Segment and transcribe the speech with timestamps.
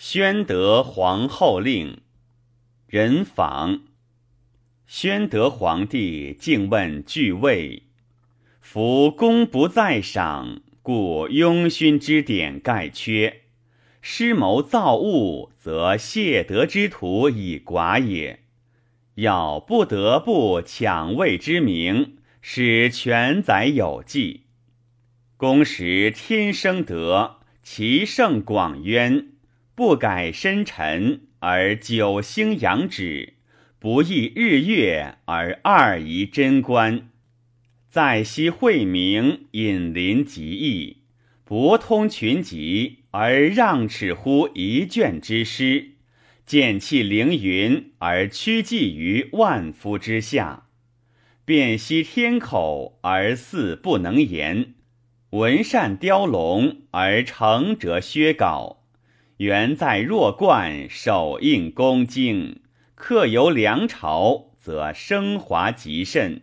[0.00, 2.02] 宣德皇后令，
[2.86, 3.80] 人访。
[4.86, 7.82] 宣德皇帝竟问具位
[8.62, 13.40] ：“夫功不在赏，故庸勋之典盖缺；
[14.00, 18.44] 师谋造物，则谢德之徒以寡也。
[19.16, 24.44] 要不得不抢位之名，使全宰有计。
[25.36, 29.30] 公时天生德，其盛广渊。”
[29.78, 33.34] 不改深沉而九星阳指，
[33.78, 37.10] 不异日月而二仪贞观，
[37.88, 40.96] 在昔惠明引临极义，
[41.44, 45.90] 博通群集而让齿乎一卷之师，
[46.44, 50.64] 见气凌云而屈济于万夫之下，
[51.44, 54.74] 辨析天口而似不能言，
[55.30, 58.77] 闻善雕龙而成者薛稿。
[59.38, 62.56] 原在弱冠，手印恭敬；
[62.96, 66.40] 客游梁朝，则升华极甚；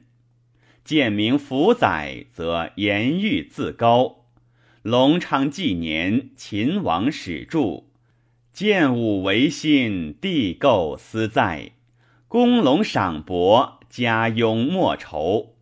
[0.85, 4.25] 见名福载，则言誉自高。
[4.81, 7.83] 隆昌纪年，秦王始著；
[8.53, 11.71] 建武维新，地构思在。
[12.29, 15.57] 公龙赏帛，家拥莫愁。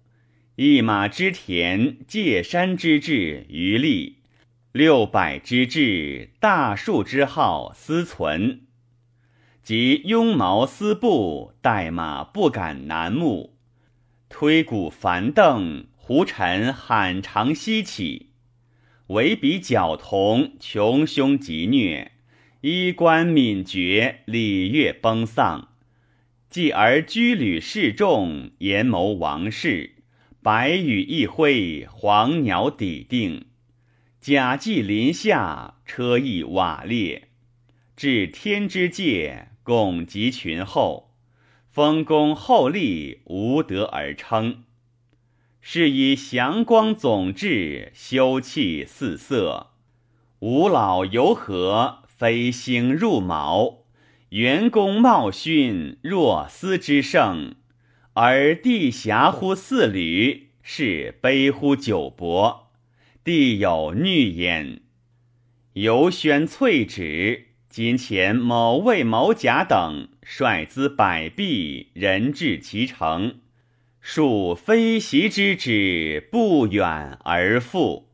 [0.56, 4.18] 一马之田，界山之志，余力。
[4.74, 8.62] 六百之志，大树之号，思存；
[9.62, 13.56] 及庸毛丝布，代马不敢南目。
[14.30, 18.32] 推古繁凳，胡尘罕长西起。
[19.10, 22.08] 唯比矫童，穷凶极虐；
[22.62, 25.68] 衣冠敏绝，礼乐崩丧。
[26.50, 29.98] 继而居旅示众，言谋王室。
[30.42, 33.46] 白羽一挥，黄鸟抵定。
[34.24, 37.28] 甲祭临下，车翼瓦裂，
[37.94, 41.12] 至天之界，拱及群后，
[41.70, 44.64] 丰功厚利，无德而称。
[45.59, 49.72] 是以祥光总治，修气四色，
[50.40, 53.80] 吾老犹和，飞星入卯，
[54.30, 57.56] 元功茂勋，若斯之盛，
[58.14, 62.62] 而地狭乎四旅，是悲乎九伯。
[63.23, 64.81] 地有逆焉，
[65.72, 73.35] 游宣翠旨，今前某魏、某甲等率资百弊，人至其城，
[74.01, 78.12] 数非袭之旨，不远而复。